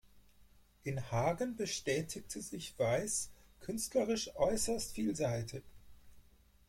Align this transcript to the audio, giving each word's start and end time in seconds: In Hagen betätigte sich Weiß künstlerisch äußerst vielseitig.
In 0.83 1.11
Hagen 1.11 1.55
betätigte 1.55 2.41
sich 2.41 2.73
Weiß 2.79 3.29
künstlerisch 3.59 4.35
äußerst 4.35 4.93
vielseitig. 4.93 5.61